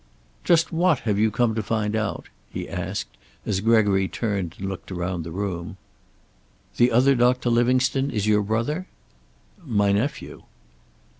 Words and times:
"Just 0.43 0.71
what 0.71 1.01
have 1.01 1.19
you 1.19 1.29
come 1.29 1.53
to 1.53 1.61
find 1.61 1.95
out?" 1.95 2.27
he 2.49 2.67
asked, 2.67 3.15
as 3.45 3.59
Gregory 3.59 4.07
turned 4.07 4.55
and 4.57 4.67
looked 4.67 4.91
around 4.91 5.21
the 5.21 5.29
room. 5.29 5.77
"The 6.77 6.91
other 6.91 7.13
Doctor 7.13 7.51
Livingstone 7.51 8.09
is 8.09 8.25
your 8.25 8.41
brother?" 8.41 8.87
"My 9.63 9.91
nephew." 9.91 10.41